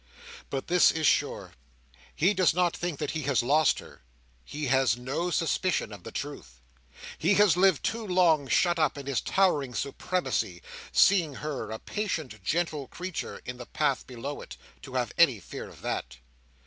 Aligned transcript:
But 0.49 0.65
this 0.65 0.91
is 0.91 1.05
sure; 1.05 1.53
he 2.15 2.33
does 2.33 2.55
not 2.55 2.75
think 2.75 2.97
that 2.97 3.11
he 3.11 3.21
has 3.29 3.43
lost 3.43 3.77
her. 3.77 4.01
He 4.43 4.65
has 4.65 4.97
no 4.97 5.29
suspicion 5.29 5.93
of 5.93 6.01
the 6.03 6.11
truth. 6.11 6.59
He 7.19 7.35
has 7.35 7.55
lived 7.55 7.83
too 7.85 8.07
long 8.07 8.47
shut 8.47 8.79
up 8.79 8.97
in 8.97 9.05
his 9.05 9.21
towering 9.21 9.75
supremacy, 9.75 10.63
seeing 10.91 11.35
her, 11.35 11.69
a 11.69 11.77
patient 11.77 12.43
gentle 12.43 12.87
creature, 12.87 13.41
in 13.45 13.57
the 13.57 13.67
path 13.67 14.07
below 14.07 14.41
it, 14.41 14.57
to 14.81 14.95
have 14.95 15.13
any 15.19 15.39
fear 15.39 15.69
of 15.69 15.83
that. 15.83 16.17